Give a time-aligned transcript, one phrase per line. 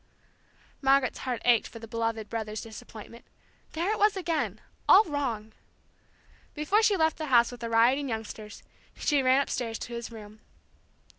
[0.81, 3.23] Margaret's heart ached for the beloved brother's disappointment.
[3.73, 5.53] There it was again, all wrong!
[6.55, 8.63] Before she left the house with the rioting youngsters,
[8.95, 10.39] she ran upstairs to his room.